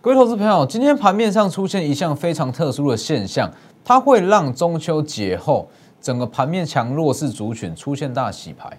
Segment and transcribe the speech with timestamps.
[0.00, 3.52] 各位投资朋友，今天盘面上出现一项非常特殊的现象，
[3.84, 5.68] 它会让中秋节后
[6.00, 8.78] 整个盘面强弱势族群出现大洗牌。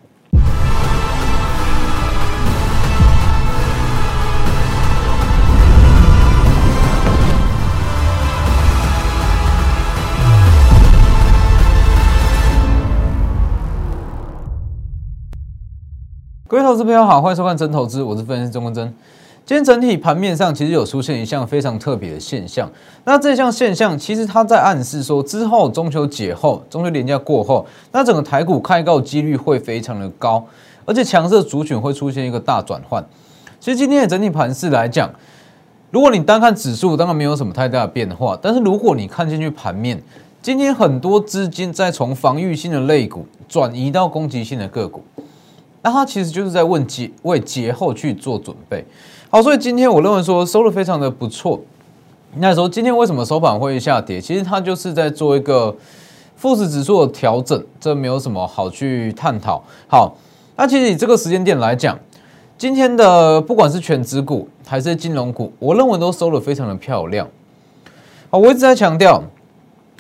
[16.48, 18.96] 各位投资朋友好，欢迎收看真投资，我是分析师钟文真。
[19.50, 22.72] 今天整体盘面上其实有出现一项非常特别的现象，
[23.04, 30.46] 那这项现象其实它在暗示说，之后中秋节后、中秋连假过后，那整个台股开高几率会非常的高，
[30.86, 33.04] 而且强势族群会出现一个大转换。
[33.60, 35.10] 其实今天的整体盘势来讲，
[35.90, 40.00] 如果你单看指数，当然没有什么太大的变化，但是如果你看进去盘面，
[40.44, 45.04] 今天很多资金在从防御性的类股转移到攻击性的个股，
[45.82, 48.86] 那它其实就是在问节为节后去做准备。
[49.32, 51.62] 好，所以今天我认为说收的非常的不错。
[52.38, 54.20] 那时候今天为什么收盘会下跌？
[54.20, 55.76] 其实它就是在做一个
[56.36, 59.64] 富时指数的调整，这没有什么好去探讨。
[59.88, 60.16] 好，
[60.56, 61.96] 那其实以这个时间点来讲，
[62.58, 67.28] 今天的不管是全指股还是金融股，我认为都收的非常的漂亮。
[68.32, 69.22] 好，我一直在强调，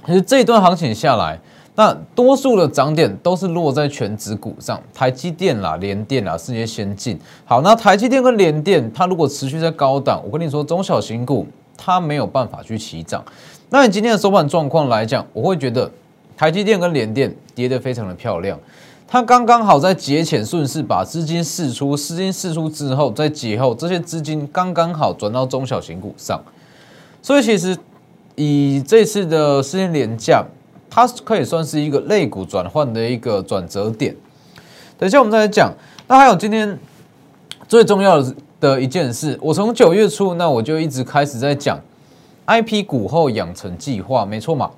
[0.08, 1.40] 其实这一段行情下来。
[1.80, 7.17] 那多数的涨点都是落在全指股上，台积电啦、联电啦、世界先进。
[7.45, 13.23] 好，那台积电跟联电，它如果持续在高档，我跟你说，中小型股它没有办法去起涨。
[13.69, 15.89] 那你今天的收盘状况来讲，我会觉得
[16.35, 18.59] 台积电跟联电跌得非常的漂亮，
[19.07, 26.44] 它刚刚好在节前顺势把资金释出，资金释出之后，在节后这些资金刚刚好转到中小型股上，
[27.22, 27.77] 所以其实
[28.35, 30.44] 以这次的时间廉价。
[30.90, 34.16] 它可以算是一个类股转换的一个转折点。
[34.98, 35.73] 等一下我们再来讲。
[36.08, 36.78] 那还有今天
[37.68, 38.20] 最重要
[38.59, 41.80] 的一件事，我从九月初那我就一直开始在讲
[42.46, 44.72] I P 股后养成计划，没错嘛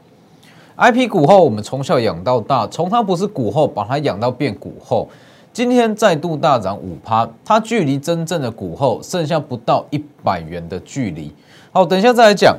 [0.76, 5.08] ？I P 股后我们从小养到大，从它不是股后把它养到变股后，
[5.54, 11.34] 今天再度大涨五趴，它距离真正的股后剩下不到一百元的距离。
[11.72, 12.58] 好，等一下再来讲。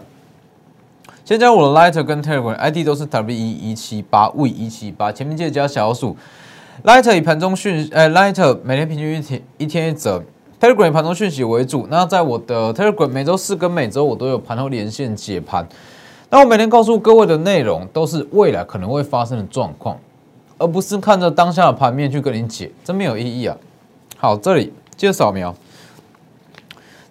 [1.24, 6.16] 先加我的 Lighter 跟 Telegram ID 都是 W 一一七八 V 一七八，前面记得加小数。
[6.84, 10.20] Lighter 以盘中讯，呃，Lighter 每天平均一天一天一折
[10.60, 11.86] ，Telegram 盘中讯息为主。
[11.88, 15.64] 那在我的 Telegram 每周四跟每周我都有盘后连线解盘。
[16.28, 19.96] 那我每天告诉各位的内容都是未来可能会发生的状况，
[20.58, 23.56] 而不是看着当下的盘面去跟你解，这没有意义啊。
[24.16, 25.54] 好，这里记得扫描。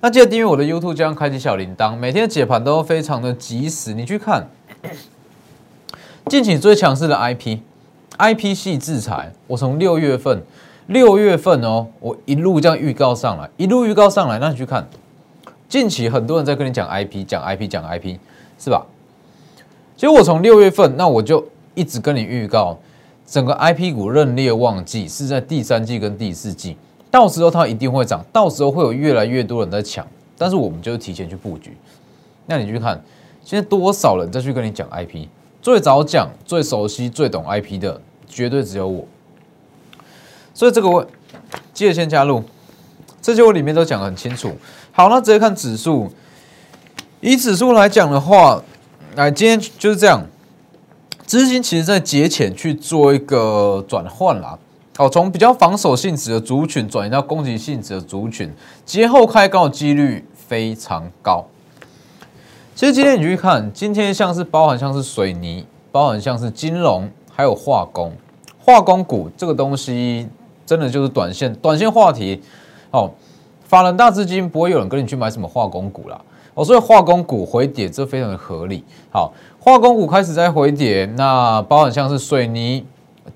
[0.04, 3.94] 那记得订阅我的 YouTube，加上开启小铃铛，每天的解盘都非常的及时。
[3.94, 4.48] 你去看
[6.26, 10.42] 近期最强势的 IP，IP 系制裁，我从六月份，
[10.88, 14.88] 六月份哦，我一路这样预告上来，一路预告上来，那你去看
[15.70, 18.18] 近期很多人在跟你讲 IP，讲 IP，讲 IP，
[18.58, 18.84] 是吧？
[19.96, 22.76] 其实我从六月份，那我就一直跟你预告，
[23.28, 26.76] 整个 IP 股认列旺季是在第三季跟第四季。
[27.12, 30.08] 到时候它一定会涨，到时候会有越来越多人在抢，
[30.38, 31.78] 但是我们就是提前去布局。
[32.48, 33.04] 那你去看，
[33.44, 35.28] 现在多少人再去跟你讲 IP？
[35.62, 39.06] 最早讲、最熟悉、最懂 IP 的，绝对只有我。
[40.54, 41.06] 所以这个我
[41.74, 42.44] 记得先加入，
[43.22, 44.52] 这些我里面都讲得很清楚。
[44.92, 46.12] 好，那直接看指数。
[47.20, 48.64] 以指数来讲的话，
[49.16, 50.26] 来今天就是这样，
[51.28, 54.58] 资金其实在节前去做一个转换啦。
[54.98, 58.52] 哦，从比较防守性质的族群转移到攻击性质的族群，
[58.86, 61.46] 节后开高的几率非常高。
[62.76, 68.12] 其实今天你去看，今天像是包含像是水泥，包含像是金融，还有化工，
[68.60, 70.28] 化工股这个东西
[70.66, 72.42] 真的就是短线短线话题。
[72.92, 73.10] 哦，
[73.64, 76.20] 法人大资金不会有人跟你去买什么化工股啦。
[76.54, 78.84] 哦，所以化工股回跌这非常的合理。
[79.10, 82.86] 好，化工股开始在回跌，那包含像是水泥。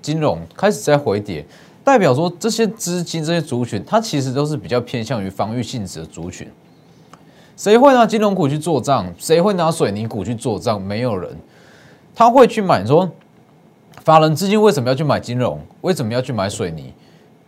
[0.02, 1.44] 金融开始在回跌，
[1.84, 6.48] 代表说这些资金、这些族群，它其实都是比较偏向于防御性质的族群。
[7.56, 9.06] 谁会拿金融股去做账？
[9.16, 10.80] 谁会拿水泥股去做账？
[10.80, 11.36] 没有人，
[12.14, 12.84] 他会去买。
[12.84, 13.10] 说
[14.04, 15.58] 法人资金为什么要去买金融？
[15.80, 16.92] 为什么要去买水泥？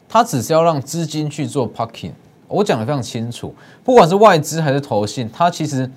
[0.08, 2.12] 他只是要让资金去做 parking。
[2.46, 3.55] 我讲的非常清楚，
[3.85, 5.90] 不管是外资还是投信，它其实，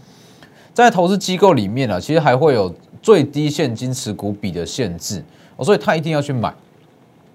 [0.73, 5.23] 在投资机构里面啊，其实还会有最低现金持股比的限制。
[5.56, 6.53] 哦所以他一定要去买，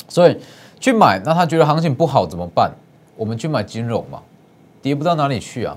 [0.09, 0.37] 所以
[0.81, 2.73] 去买，那他觉得行情不好怎么办？
[3.17, 4.21] 我们去买金融嘛，
[4.83, 5.77] 跌不到哪里去啊。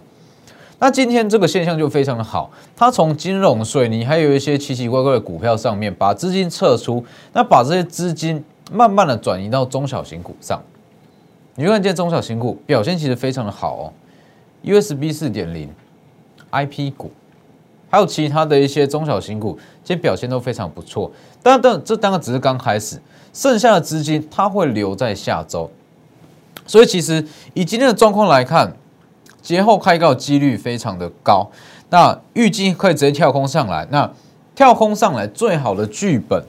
[0.80, 7.04] 那今天这个现象就非常的好，他从金融、水泥还有一些奇奇怪怪的股票上面把资金撤出，
[7.34, 10.62] 那把这些资金慢慢的转移到中小型股上。
[11.56, 13.94] 你看，见中小型股表现其实非常的好哦
[14.64, 15.70] ，USB 四点零
[16.52, 17.12] IP 股，
[17.90, 21.12] 还有其他的一些中小型股，今天表现都非常不错。
[21.42, 23.02] 但但这当然只是刚开始，
[23.34, 25.70] 剩下的资金它会留在下周。
[26.68, 28.72] 所以其实以今天的状况来看，
[29.42, 31.50] 节后开高几率非常的高。
[31.90, 33.88] 那预计可以直接跳空上来。
[33.90, 34.12] 那
[34.54, 36.44] 跳空上来最好的剧本，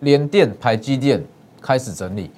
[0.00, 1.24] 联电、台积电
[1.62, 2.30] 开始整理，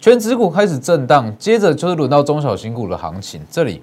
[0.00, 3.42] 全指股开始震荡，接着就是轮到中小型股的行情。
[3.50, 3.82] 这里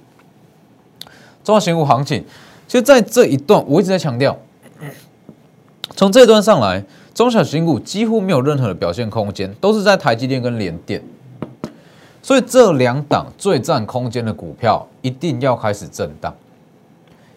[1.43, 2.25] 中小型股行情，
[2.69, 4.37] 其实在这一段我一直在强调，
[5.95, 6.85] 从这一段上来，
[7.15, 11.03] 中小型股几乎没有任何的表现空间，都是在台积电跟联电。
[12.21, 16.31] 所以这两档最占空间的股票一定要开始震荡，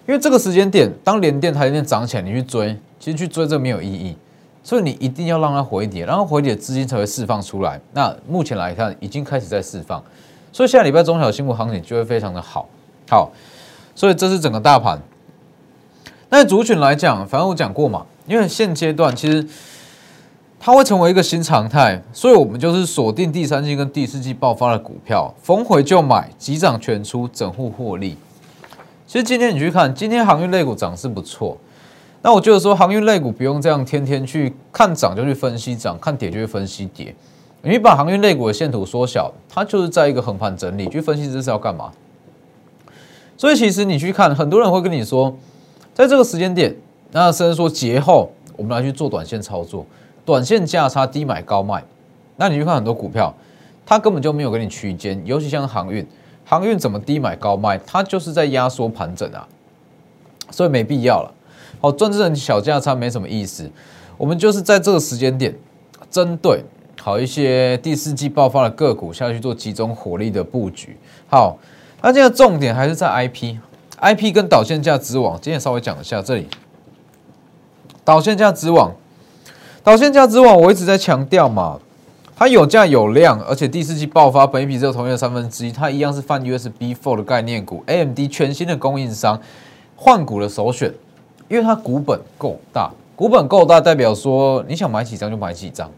[0.06, 2.76] 因为这个时间点，当联电、台积电涨起来，你去追。
[3.00, 4.14] 其实去追这没有意义，
[4.62, 7.80] 所以你一定要让它回跌，然后回跌资金才会释放出来。
[7.94, 10.00] 那目前来看，已经开始在释放，
[10.52, 12.68] 所以下礼拜中小新股行情就会非常的好。
[13.08, 13.32] 好，
[13.94, 15.00] 所以这是整个大盘。
[16.34, 19.46] 那族群来讲，反正我讲过嘛，因为现阶段其实
[20.58, 28.16] 它会成为一个新常态，所以我们就是锁定第三季跟第四季爆发的股票，逢回就买，急涨全出，整户获利。
[29.06, 31.58] 其实今天你去看，今天航运类股涨势不错。
[32.22, 37.14] 那我觉得说航运类股不用这样天天去看涨就去分析涨，看跌就去分析跌。
[37.60, 41.92] 你把航运类股的线图缩小，它就是在一个横盘整理，去分析这是要干嘛？
[43.36, 45.36] 所以其实你去看，很多人会跟你说，
[45.94, 46.74] 在这个时间点，
[47.10, 49.84] 那甚至说节后，我们来去做短线操作，
[50.24, 51.82] 短线价差低买高卖。
[52.36, 53.32] 那你去看很多股票，
[53.84, 56.06] 它根本就没有给你区间，尤其像航运，
[56.44, 57.78] 航运怎么低买高卖？
[57.86, 59.46] 它就是在压缩盘整啊，
[60.50, 61.32] 所以没必要了。
[61.80, 63.70] 好，赚这种小价差没什么意思。
[64.16, 65.54] 我们就是在这个时间点，
[66.10, 66.64] 针对
[67.00, 70.96] 好一些第四季爆发的个股下去做集中火力的布局。
[71.28, 71.58] 好，
[72.00, 73.56] 那这个重点还是在 IP
[74.02, 75.38] IP 跟导线价之网。
[75.40, 76.48] 今天稍微讲一下这里，
[78.04, 78.92] 导线价之网，
[79.84, 81.78] 导线价之网，我一直在强调嘛，
[82.34, 89.40] 它有价有量，而且第四季爆发，本一比只有同样三分之一，它一样是泛 USB Four 的概念股，AMD 全新的供应商，
[89.96, 90.92] 换股的首选。
[91.48, 95.88] 因为它股本够大，股本够大，代表说你想买几张就买几张。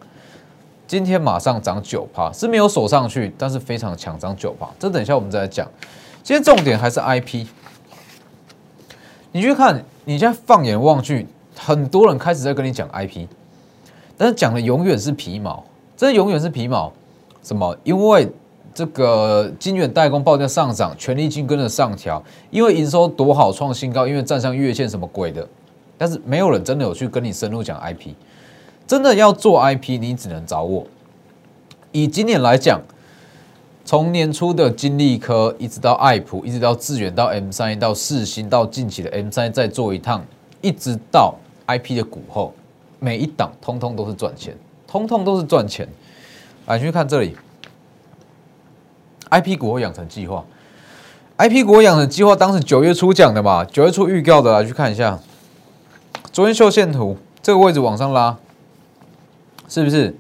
[0.87, 4.69] 今天马上涨九趴，是没有锁上去，但是非常强，涨九趴。
[4.79, 5.67] 这等一下我们再来讲。
[6.23, 7.47] 今天重点还是 IP。
[9.37, 11.27] 你去看，你现在放眼望去，
[11.57, 13.27] 很多人开始在跟你讲 IP，
[14.17, 15.65] 但是讲的永远是皮毛，
[15.97, 16.93] 这永远是皮毛。
[17.43, 17.77] 什么？
[17.83, 18.31] 因为
[18.73, 22.23] 这个金远代工报价上涨，全力金跟着上调，
[22.53, 25.45] 因为营收多好创新高，因为站上月线什么鬼的，
[25.99, 28.11] 但是没有人真的有去跟你深入讲 IP，
[28.87, 30.87] 真的要做 IP，你只能找我。
[31.91, 32.81] 以今年来讲，
[33.85, 40.25] 从年初的金利科，一直到爱普，一直到致远，到 M 三，到四星，到近期的 M 三，再做一趟，
[40.63, 41.35] 一直到
[41.67, 42.55] IP 的股后，
[42.99, 45.87] 每一档通通都是赚钱，通通都是赚钱。
[46.67, 47.37] 来，去看这里。
[49.29, 50.45] I P 股养成计划
[51.37, 55.19] ，I P 股养成计划当时九月初讲的嘛，九月初预告的，来去看一下。
[56.33, 58.39] 昨天秀线图，这个位置往上拉，
[59.69, 60.17] 是不是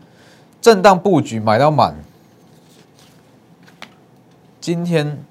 [0.60, 1.96] 震荡布局买到满？
[4.64, 5.22] 今天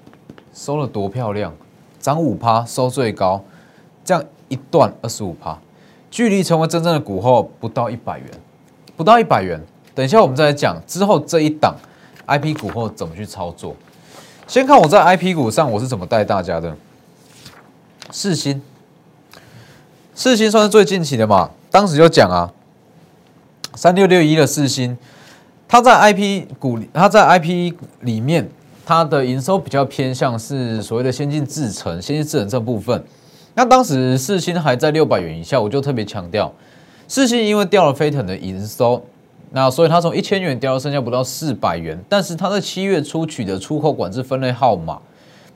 [0.52, 1.52] 收了多漂亮，
[1.98, 3.42] 涨五趴，收最高，
[4.04, 5.58] 这样一段二十五趴，
[6.08, 8.28] 距离成为真正的股后不到一百元，
[8.96, 9.60] 不到一百元。
[9.92, 11.74] 等一下我们再来讲之后这一档。
[12.26, 13.74] I P 股后怎么去操作？
[14.46, 16.76] 先看我在 I P 股上我是怎么带大家的。
[18.12, 18.62] 四星，
[20.14, 21.50] 四星算是最近期的嘛？
[21.72, 22.52] 当时就讲啊，
[23.74, 24.96] 三六六一的四星，
[25.66, 28.48] 它在 I P 股，它在 I P 里面，
[28.84, 33.02] 它的营收比较偏向是所谓的先进制程、先进制程这部分。
[33.54, 36.52] 那当时四星还在六百元以下，我就特别强调，
[37.06, 39.02] 四星因为掉了飞腾的营收。
[39.52, 44.98] 那所以它从一千元掉到剩下不到四百元，但是它在七月初取的出口管制分类号码，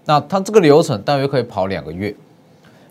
[0.04, 2.14] 那它这个流程大约可以跑两个月，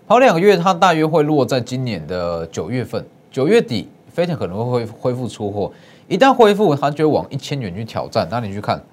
[0.05, 5.71] 跑两个月它大约会落在今年的九月份，九月底飞腾可能会恢恢复出货，
[6.09, 8.27] 一旦恢复它就往一千元去挑战。
[8.29, 8.83] 那你去看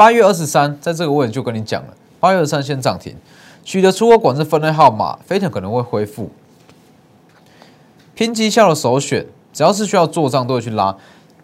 [0.00, 3.14] 八月二十三，在这个位置就跟你讲了，八月二十三先涨停，
[3.62, 6.30] 取得出货管制分类号码，飞腾可能会恢复，
[8.14, 9.26] 拼绩效的首选。
[9.52, 10.96] 只要是需要做账，都会去拉。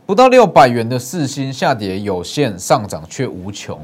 [0.06, 3.78] 不到六百元的四星下跌有限，上涨却无穷。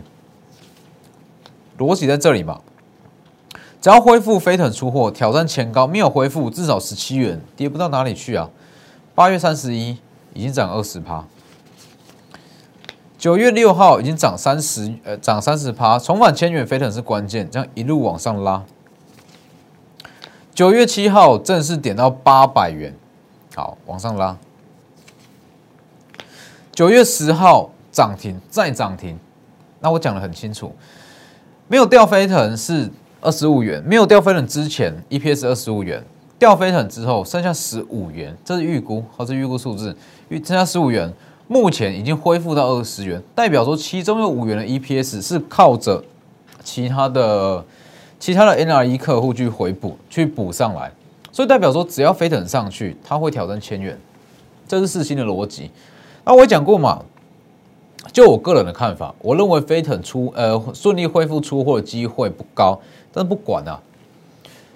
[1.76, 2.58] 逻辑在这里嘛？
[3.78, 8.48] 只要恢复飞腾出货，挑战前高，没有恢复至少十七元，跌不到哪里去啊？
[9.14, 9.98] 八月三十一
[10.32, 11.22] 已经涨二十趴。
[13.22, 18.60] 九月六号已经涨三十，呃，涨三十趴，重返千元，飞腾是关键，这样一路往上拉。
[20.52, 22.92] 九月七号正式点到八百元，
[23.54, 24.36] 好，往上拉。
[26.72, 29.16] 九月十号涨停，再涨停。
[29.78, 30.74] 那我讲的很清楚，
[31.68, 36.04] 没有掉飞腾是二十五元，没有掉飞腾之前 EPS 二十五元，
[36.40, 39.96] 掉飞腾之后剩下十五元，这是预估，或是预估数字，
[40.28, 41.08] 预剩下十五元，
[41.52, 46.02] 目前已经恢复到二十元，代表说其中有五元的 EPS 是靠着
[46.64, 47.62] 其他的
[48.18, 50.90] 其他的 NRE 客户去回补，去补上来，
[51.30, 53.98] 所以代表说只要飞腾上去，它会挑战千元，
[54.66, 55.70] 这是四星的逻辑。
[56.24, 57.02] 那我讲过嘛。
[58.12, 62.76] 就我个人的看法，我认为飞腾出呃顺利恢复出货的机会不高，
[63.12, 63.80] 但不管啊，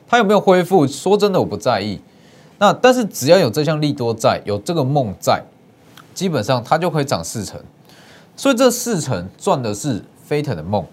[0.07, 2.01] 它有没有恢复，说真的我不在意。
[2.59, 5.43] 那但是只要有这项利多在，有这个梦在，
[6.17, 7.61] 基本上它就可以涨四成。
[8.35, 10.85] 所以这四成赚的是飞腾的梦，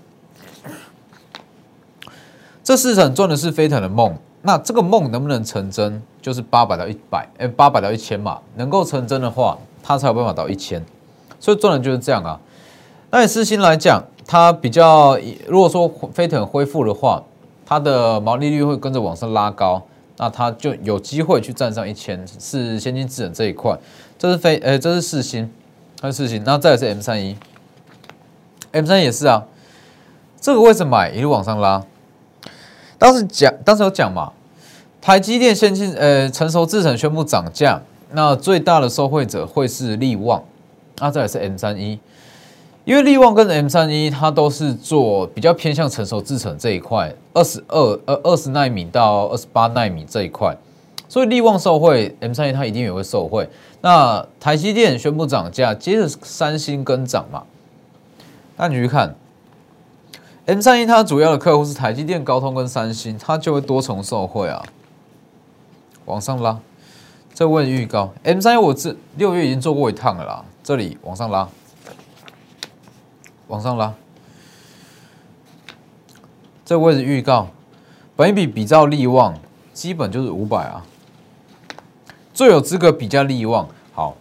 [2.63, 4.15] 这四成赚的是飞腾的梦。
[4.41, 10.85] 那这个梦能不能成真，就是八百到一百，哎，八百到一千嘛，能够成真的话，它才有办法到一千。
[11.39, 12.39] 所以赚的就是这样啊。
[13.09, 17.23] 那以私心来讲，它比较如果说飞腾恢复的话，
[17.65, 19.81] 它的毛利率会跟着往上拉高，
[20.17, 23.77] 那它就有机会去站上一千，是先进智能这一块。
[24.17, 25.51] 这是飞，呃，这是四星，
[26.00, 26.43] 它是四星。
[26.46, 27.38] 那再来是 M 三一
[28.72, 29.46] ，M 三也是啊。
[30.39, 31.84] 这个位置买一路往上拉。
[32.98, 34.32] 当时讲，当时有讲嘛，
[35.01, 40.43] 台积电先进，呃，成熟制程宣布涨价，那最大的受惠者会是力旺。
[41.00, 42.00] 那再来是 M 三一，
[42.85, 50.57] 因为力旺跟 M 三一它都是做比较偏向成熟制程这一块，二十二呃二十纳米到二十八纳米这一块，
[51.07, 53.47] 所以力旺受惠，M 三一它一定也会受惠。
[53.79, 57.43] 那台积电宣布涨价，接着三星跟涨嘛。
[58.57, 59.15] 那你去看
[60.45, 64.61] M 三一，它主要的客户是台积电、高通跟三星，它就会多重受惠啊，
[66.03, 66.59] 往上拉。
[67.33, 70.43] 这问预告，M 三一我这六月已经做过一趟了啦。
[70.61, 71.47] 这里往上拉，
[73.47, 73.93] 往上拉，
[76.65, 77.50] 这位置预告，
[78.15, 79.38] 本一比比较利旺，
[79.73, 80.85] 基本就是五百啊，
[82.33, 83.67] 最有资格比较利旺。
[83.93, 84.15] 好，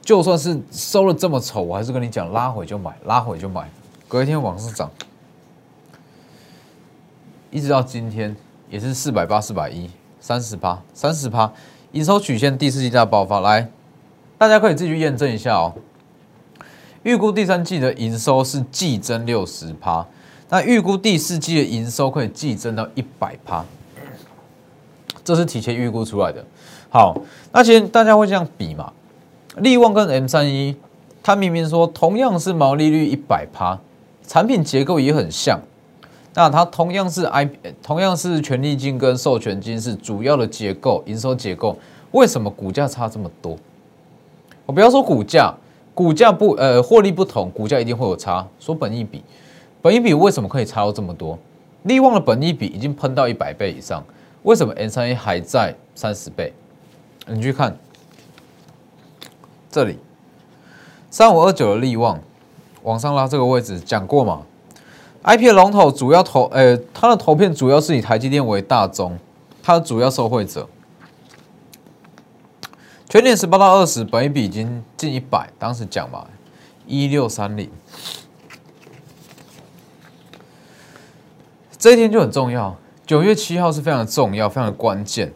[0.00, 3.70] 就算是收了这么丑，我还是跟你讲，拉回就买，拉回就买，
[4.06, 4.90] 隔一天往上涨，
[7.50, 8.34] 一直到今天
[8.70, 9.90] 也是四百八、四百一，
[10.20, 11.52] 三十八、三十八，
[11.92, 13.70] 营收曲线第四季大爆发，来。
[14.38, 15.74] 大家可以自己去验证一下哦。
[17.02, 20.04] 预估第三季的营收是季增六十趴，
[20.48, 23.64] 那预估第四季的营收可以季增到一百趴，
[25.24, 26.44] 这是提前预估出来的。
[26.90, 27.16] 好，
[27.52, 28.92] 那其实大家会这样比嘛？
[29.58, 30.74] 利旺跟 M 三一，
[31.22, 33.78] 它明明说同样是毛利率一百趴，
[34.26, 35.60] 产品结构也很像，
[36.34, 37.48] 那它同样是 I，
[37.82, 41.78] 同样是权利金跟授权金是主要的结构，营收结构，
[42.12, 43.56] 为什么股价差这么多？
[44.64, 45.54] 我不要说股价，
[45.98, 48.46] 股价不呃获利不同，股价一定会有差。
[48.60, 49.20] 说本益比，
[49.82, 51.36] 本益比为什么可以差到这么多？
[51.82, 54.04] 利旺的本益比已经喷到一百倍以上，
[54.44, 56.52] 为什么 N 三 A 还在三十倍？
[57.26, 57.76] 你去看
[59.72, 59.98] 这里，
[61.10, 62.20] 三五二九的利旺
[62.84, 64.42] 往上拉这个位置讲过嘛
[65.24, 69.18] ？IP 的龙头主要投呃它的投片主要是以台积电为大宗，
[69.60, 70.64] 它的主要受惠者。
[73.08, 75.48] 全年十八到二十，本一比已经近一百。
[75.58, 76.26] 当时讲嘛，
[76.86, 77.70] 一六三零，
[81.78, 82.76] 这一天就很重要。
[83.06, 85.32] 九月七号是非常的重要，非常的关键。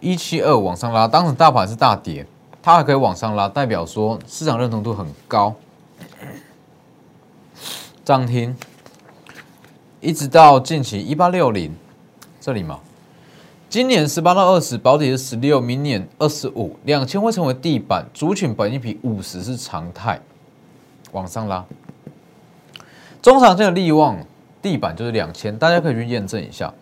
[0.00, 2.26] 一七二往上拉，当时大盘是大跌，
[2.62, 5.54] 它还可以往上拉，代表说市场认同度很高。
[8.02, 8.56] 涨停，
[10.00, 11.76] 一直到近期一八六零
[12.40, 12.80] 这里嘛。
[13.70, 20.20] 今年十八到二十，保底是十六，明年二十五，两千会成为地板，族群本一比五十是常态，
[21.12, 21.64] 往上拉。
[23.22, 24.18] 中长线的利旺
[24.60, 26.74] 地板就是两千，大家可以去验证一下。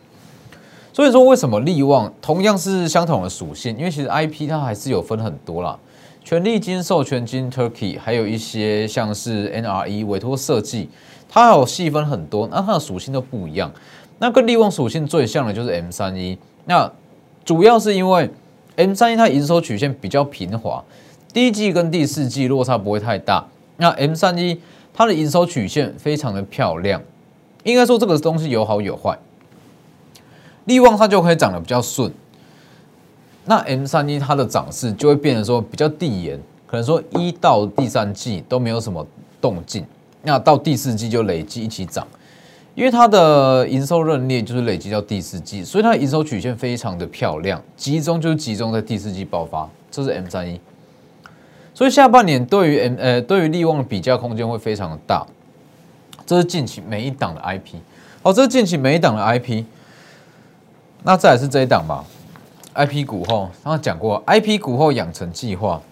[0.94, 3.76] 所以说，为什么利旺同样是相同的属性？
[3.76, 5.78] 因为其实 IP 它还是有分很多啦，
[6.24, 10.88] 权利金、授权金、Turkey，还有一些像是 NRE 委托设计，
[11.28, 13.70] 它有细分很多，那它的属性都不一样。
[14.18, 16.38] 那跟利旺属性最像的就是 M 三一。
[16.68, 16.92] 那
[17.46, 18.30] 主要是因为
[18.76, 20.84] M 三一它营收曲线比较平滑，
[21.32, 23.42] 第一季跟第四季落差不会太大。
[23.78, 24.60] 那 M 三一
[24.92, 27.00] 它的营收曲线非常的漂亮，
[27.64, 29.18] 应该说这个东西有好有坏。
[30.66, 32.12] 利旺它就可以涨得比较顺，
[33.46, 39.06] 那 M 三一它的涨势就会变得说比较递延，可能说一到第三季都没有什么
[39.40, 39.86] 动静，
[40.22, 42.06] 那到第四季就累积一起涨，
[42.78, 50.60] 因为它的营收认列就是累积到第四季，所以它的营收曲线非常的漂亮，集中就是集中在第四季爆发，这是 M 三一，
[51.74, 55.26] 所以下半年对于 M 呃对于利旺的比较空间会非常的大，
[56.24, 57.78] 这是近期每一档的 IP，
[58.22, 59.64] 好，这是近期每一档的 IP，
[61.02, 62.04] 那再来是这一档吧。
[62.74, 65.82] I P 股后，刚刚讲过，I P 股后养成计划。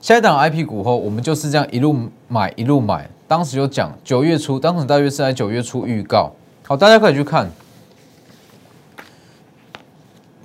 [0.00, 3.10] 下一档 I P 股后，我们就是这样一路买一路买。
[3.26, 6.32] 当时有讲九月初，当时大约是在九月初预告。
[6.64, 7.50] 好，大家可以去看，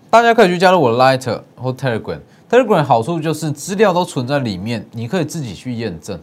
[0.09, 2.19] 大家可以去加入我的 Light 或 Telegram。
[2.49, 6.19] Telegram 好处就是资料都存在里面，你可以自己去验证，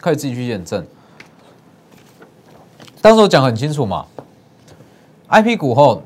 [0.00, 0.86] 可以自己去验证。
[3.00, 4.06] 当时我讲很清楚嘛
[5.28, 6.02] ，I P 股后。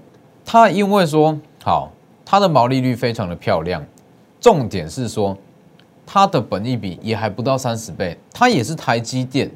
[0.52, 1.92] 它因为说好，
[2.25, 3.85] 它的毛利率非常的漂亮，
[4.40, 5.38] 重点是说
[6.04, 9.49] 它的本益比也还不到三十倍，它也是台积电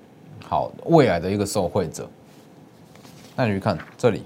[0.48, 2.08] 好未来的一个受惠者。
[3.36, 4.22] 那你去看这里，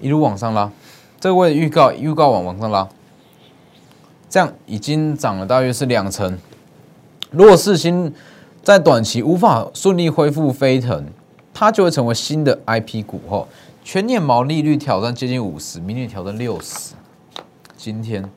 [0.00, 0.70] 一路往上拉，
[1.20, 2.88] 这个位置预告预告往往上拉，
[4.28, 6.38] 这样已经涨了大约是两成。
[7.30, 8.14] 如果四星。
[8.66, 11.06] 在短期无法顺利恢复飞腾，
[11.54, 13.46] 它就会成为新的 I P 股后，
[13.84, 16.96] 全年毛利率挑战接近五十，明年挑战六十。
[17.76, 18.28] 今天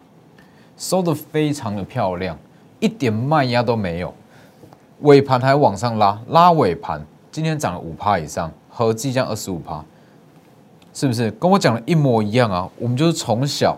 [0.79, 2.35] 收的非常的漂亮，
[2.79, 4.13] 一点卖压都没有，
[5.01, 9.83] 尾盘还往上拉，拉尾盘，今天涨了五趴以上，合计将二十五趴，
[10.93, 12.69] 是不是跟我讲的一模一样啊？
[12.79, 13.77] 我们就是从小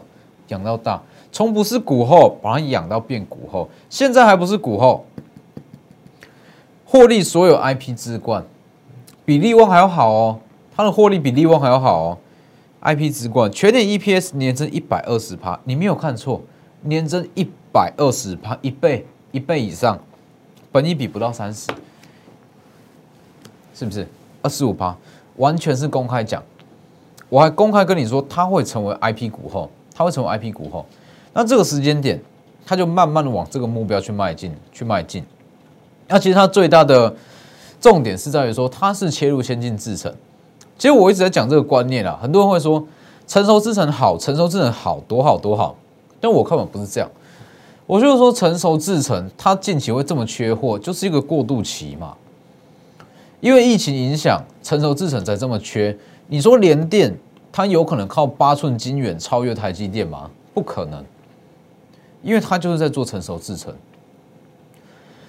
[0.49, 5.03] 养到大，从不是股后把它养到变股后，现在还不是股后。
[6.85, 8.43] 获利所有 IP 之冠，
[9.23, 10.39] 比利旺还要好哦，
[10.75, 12.17] 它的获利比利旺还要好哦。
[12.81, 16.41] IP 之冠全年 EPS 年增一百二十趴，你没有看错，
[16.81, 19.99] 年增一百二十趴，一倍一倍以上，
[20.71, 21.67] 本一比不到三十，
[23.73, 24.07] 是不是？
[24.41, 24.95] 二十五趴，
[25.35, 26.41] 完全是公开讲，
[27.29, 30.85] 我还公开跟你说，它会成为 IP 股后，它会成为 IP 股后，
[31.33, 32.19] 那这个时间点，
[32.65, 35.23] 它就慢慢的往这个目标去迈进，去迈进。
[36.07, 37.15] 那其实它最大的
[37.79, 40.11] 重点是在于说，它是切入先进制程。
[40.77, 42.83] 其实我一直在讲这个观念啊，很多人会说
[43.27, 45.75] 成熟制程好，成熟制程好多好多好，
[46.21, 47.09] 但我根本不是这样。
[47.85, 52.15] 我就是说，成熟制程它近期会这么缺货，就是一个过渡期嘛。
[53.41, 55.97] 因为疫情影响，成熟制程才这么缺。
[56.27, 57.13] 你说联电
[57.51, 60.29] 它有可能靠八寸晶圆超越台积电吗？
[60.53, 61.03] 不可能，
[62.21, 63.73] 因为它就是在做成熟制程。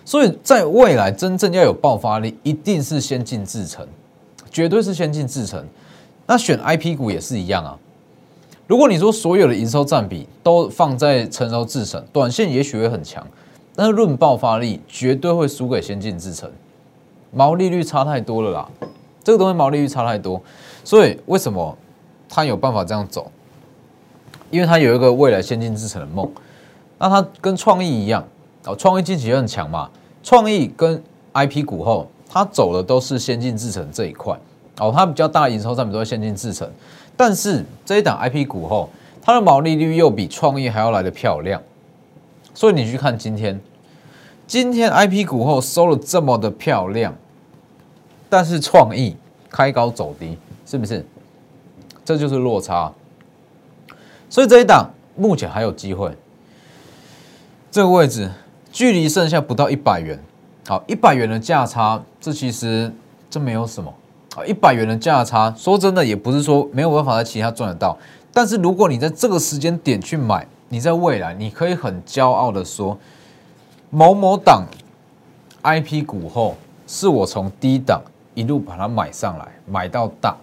[0.04, 3.86] 所以在未来真正要有爆发力，一定是先进制程，
[4.50, 5.64] 绝对是先进制程。
[6.26, 7.78] 那选 I P 股也是一样啊。
[8.72, 13.22] 如果你说所有的营收占比都放在成熟制程，短线也许会很强，
[13.76, 16.50] 但是论爆发力，绝对会输给先进制程。
[17.32, 18.68] 毛利率差太多了啦，
[19.22, 20.40] 这个东西毛利率差太多。
[20.84, 21.76] 所以为什么
[22.30, 23.30] 它有办法这样走？
[24.50, 26.26] 因为它有一个未来先进制程的梦。
[26.98, 28.26] 那它跟创意一样。
[28.64, 29.90] 哦，创意近期也很强嘛。
[30.22, 31.04] 创意跟
[31.34, 34.34] IP 股后，它走的都是先进制程这一块。
[34.78, 36.66] 哦，它比较大的营收占比都在先进制程，
[37.16, 41.60] 但是这一档 IP 股后，它的毛利率又比创意还要来的漂亮。
[42.54, 43.60] 所以你去看今天，
[44.46, 47.14] 今天 IP 股后收了这么的漂亮，
[48.28, 49.16] 但是创意
[49.50, 51.04] 开高走低，是不是？
[52.04, 52.92] 这就是落差。
[54.28, 56.16] 所以这一档目前还有机会，
[57.70, 58.30] 这个位置。
[58.74, 60.18] 距离剩下不到一百元，
[60.66, 62.90] 好，一百元的价差，这其实
[63.28, 63.92] 这没有什么
[64.36, 67.96] 啊，一百元的价差，说真的也不是说没有办法在其他赚得到，
[68.32, 72.96] 但是如果你在这个时间点去买，你在未来你可以很骄傲的说，
[73.90, 74.64] 某某档
[75.62, 78.00] IP 股后是我从低档
[78.34, 80.34] 一路把它买上来，买到大，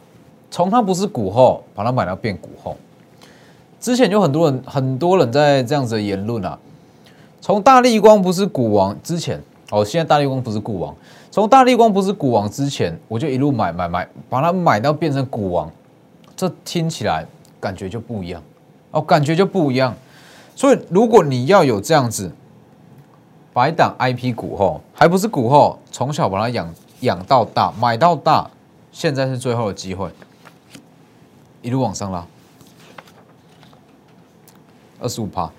[0.51, 2.77] 从它不是股后把它买到变股后，
[3.79, 6.57] 之前有很多人很多人在这样子的言论啊。
[7.41, 10.93] 从大力光不是股王之前，哦，现在大力光不是股王。
[11.31, 15.71] 从大力光不是股王之前，我就一路买买买，把它买到变成股王，
[16.35, 17.25] 这听起来
[17.59, 18.41] 感觉就不一样，
[18.91, 19.95] 哦，感觉就不一样。
[20.55, 22.31] 所以如果你要有这样子，
[23.53, 28.49] 白档 IP 股后，还不是股后，从小把它养养到大，买到大，
[28.91, 30.09] 现在是最后的机会，
[31.61, 32.25] 一路往上拉，
[34.99, 35.49] 二十五趴。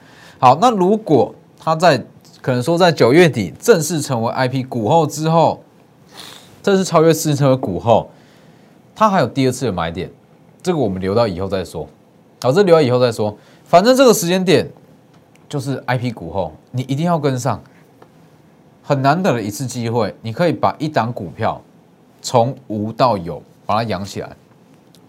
[0.41, 2.05] 好，那如果它在
[2.41, 5.63] 可能说在九月底正式成为 IP 股后之后，
[6.63, 8.11] 正式超越试车股后，
[8.95, 10.11] 它还有第二次的买点，
[10.63, 11.87] 这个我们留到以后再说。
[12.43, 13.37] 好，这留到以后再说。
[13.65, 14.67] 反正这个时间点，
[15.49, 17.63] 就是 I P 股后，你一定要跟上，
[18.83, 21.61] 很难得的一次机会，你可以把一档股票
[22.23, 24.31] 从无到有把它养起来，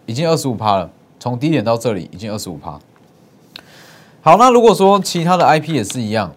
[0.06, 0.90] 已经二十五趴了，
[1.20, 2.78] 从低点到这里已经二十五趴。
[4.22, 6.34] 好，那如果说其他的 I P 也是一样，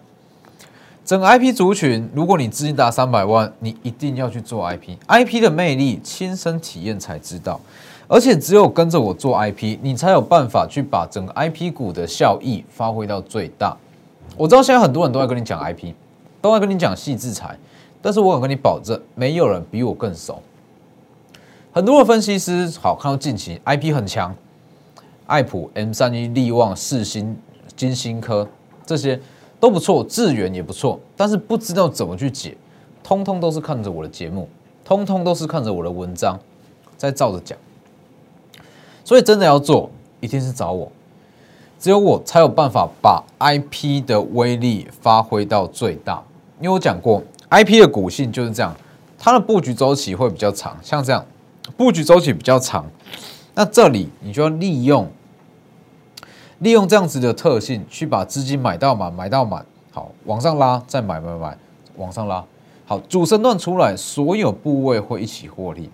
[1.05, 7.61] 整个 I P 族群，如果你资金达三百万，你一定要去做 I P，I P 的魅力亲身体验才知道。
[8.07, 13.77] 而且只有跟着我做 IP，你才有办法去把整个 IP 股的效益发挥到最大。
[14.35, 15.93] 我知道现在很多人都在跟你讲 IP，
[16.41, 17.55] 都在跟你讲细制裁，
[18.01, 20.41] 但是我敢跟你保证，没有人比我更熟。
[21.71, 24.35] 很多的分析师好看到近期 IP 很强，
[25.27, 27.37] 爱普、M 三一、利旺、世新、
[27.75, 28.47] 金星科
[28.85, 29.19] 这些
[29.59, 32.55] 都不错，智源也不错，但是不知道怎么去解，
[33.03, 34.47] 通通都是看着我的节目，
[34.83, 36.39] 通通都是看着我的文章，
[36.97, 37.57] 在照着讲。
[39.03, 39.89] 所以真的要做，
[40.19, 40.91] 一定是找我，
[41.79, 46.23] 只有我才有办法把 IP 的威力发挥到最大。
[46.59, 48.75] 因为我讲过，IP 的股性就是这样，
[49.17, 51.23] 它的布局周期会比较长，像这样
[51.77, 52.85] 布局周期比较长，
[53.53, 55.07] 那这里你就要利用
[56.65, 61.55] 利用这样子的特性，去把资金买到满，买到满，好往上拉，再买买买，
[61.97, 62.43] 往上拉，
[62.87, 65.91] 好主升段出来，所有部位会一起获利。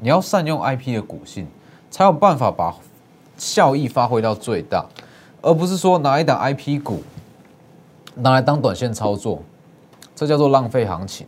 [0.00, 1.46] 你要善用 IP 的股性。
[1.88, 2.74] 才有办法把
[3.38, 4.84] 效益发挥到最大，
[5.40, 7.02] 而不是说拿一档 I P 股
[8.16, 9.40] 拿来当短线操作，
[10.14, 11.26] 这叫做浪费行情。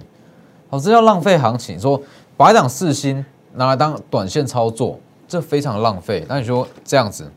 [0.69, 1.81] 好，这叫浪费行情。
[1.81, 1.99] 说
[2.37, 6.27] 把一档四星拿来当短线操作，这非常浪费。
[6.29, 7.33] 那你说这样子，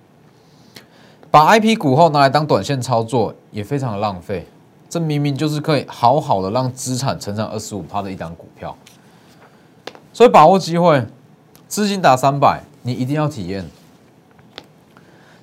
[1.32, 4.46] 把 I P 股后拿来当短线操作，也非常的浪费。
[4.90, 8.76] 这明明就是可以好好的让资产成长二十五趴的一档股票，
[10.12, 11.06] 所以把握机会，
[11.68, 12.62] 资金打三百。
[12.84, 13.64] 你一定要体验，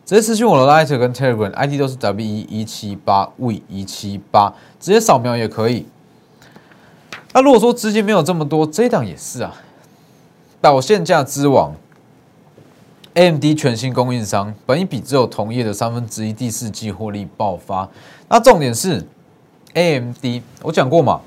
[0.05, 5.87] 直接私信我的 Light 跟 Telegram ID 都是 W 一一七八 V 一七八，直接扫描也可以。
[7.33, 9.55] 那如果说资金没有这么多，这一档也是啊。
[10.61, 11.73] 导线价之王
[13.19, 17.89] ，AMD 全新供应商，本一比只有同业的三分之一，第四季获利爆发。
[18.29, 19.05] 那重点是
[19.75, 21.21] AMD，我讲过嘛。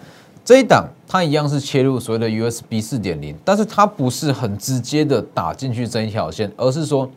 [0.46, 7.12] 这一档它一样是切入所谓的 USB 四点零，但是它不是很直接的打进去这一条线，而是说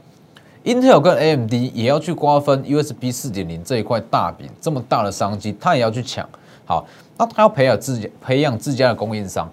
[0.64, 6.28] Intel 跟 AMD 也要去瓜分 USB 四点零这一块大饼，这么大的商机，它也要去抢。
[6.64, 6.84] 好，
[7.16, 9.48] 那它要培养自己培养自家的供应商。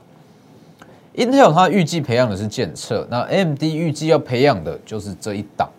[1.15, 5.69] Intel 它预计培养的是检测，那 MD 预计要培养的就是这一档。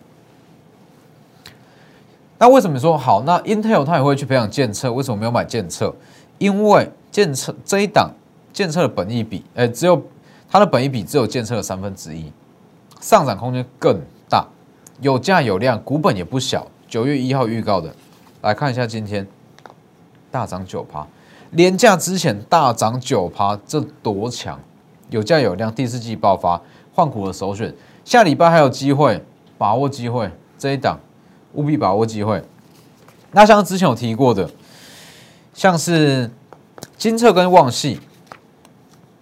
[2.37, 3.23] 那为什么说好？
[3.23, 5.93] 那 Intel 它也会去培养检测，为什么没有买检测？
[6.37, 8.11] 因为建测这一档
[8.51, 10.01] 建测的本益比，哎，只有
[10.49, 12.31] 它的本益比只有建测的三分之一，
[13.01, 14.45] 上涨空间更大，
[15.01, 16.67] 有价有量，股本也不小。
[16.87, 17.91] 九月一号预告的，
[18.41, 19.25] 来看一下今天
[20.29, 21.07] 大涨九趴，
[21.51, 24.59] 廉价之前大涨九趴，这多强！
[25.09, 26.61] 有价有量，第四季爆发，
[26.93, 27.73] 换股的首选，
[28.05, 29.23] 下礼拜还有机会，
[29.57, 30.99] 把握机会，这一档
[31.53, 32.43] 务必把握机会。
[33.31, 34.49] 那像之前有提过的，
[35.53, 36.29] 像是。
[36.97, 37.99] 金策跟旺系，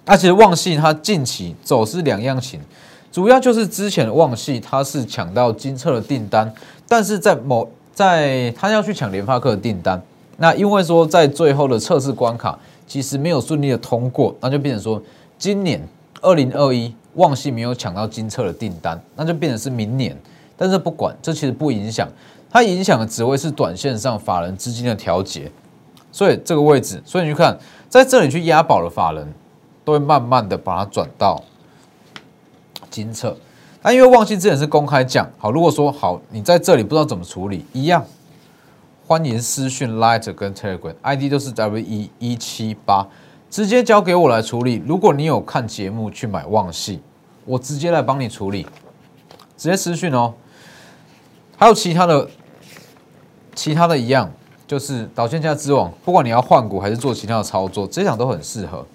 [0.05, 2.59] 而且旺系它近期走势两样情，
[3.11, 6.51] 主要就是之前的旺系它是抢到金策的订单，
[6.87, 9.99] 但是在某在它要去抢联发科的订单，
[10.37, 15.01] 那因为说在最后的测试关卡其实没有顺利的通过，那就变成说
[15.41, 15.81] 今年
[16.21, 20.15] 二零二一旺系没有抢到金策的订单，那就变成是明年，
[20.55, 22.07] 但是不管这其实不影响，
[22.47, 25.51] 它影响的只会是短线上法人资金的调节。
[26.11, 27.57] 所以这个位置，所以你去看，
[27.89, 29.33] 在这里去押宝的法人，
[29.83, 31.43] 都会慢慢的把它转到
[32.91, 33.35] 金策。
[33.81, 38.05] 那因为旺信之前是公开讲，好，如果说好，你在这里不知道怎么处理，一样，
[39.07, 43.07] 欢迎私讯 Light 跟 Telegram ID 都是 W 一一七八，
[43.51, 44.81] 直接交给我来处理。
[44.87, 47.01] 如果你有看节目去买旺系，
[47.45, 48.65] 我直接来帮你处理，
[49.57, 50.33] 直接私讯哦。
[51.57, 52.27] 还有其他的，
[53.53, 54.31] 其他的一样。
[54.65, 58.85] 就是导线价之王，不管你要换股还是做其他的操作，这场都很适合。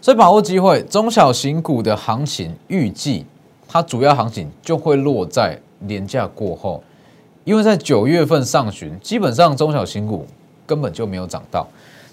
[0.00, 3.24] 所以把握机会，中小型股的行情预计
[3.68, 6.82] 它主要行情就会落在年假过后，
[7.44, 10.26] 因为在九月份上旬，基本上中小型股
[10.66, 11.64] 根本就没有涨到。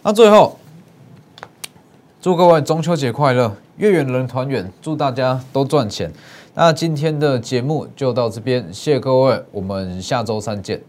[0.03, 0.55] 那最后，
[2.23, 6.09] 祝各位中秋节快乐，月圆人团圆，祝大家都赚钱。
[6.53, 10.81] 那今天的节目就到这边，谢谢各位，我们下周三见。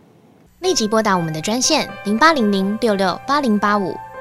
[0.61, 3.92] 立即拨打我们的专线零八零零六六八零八五。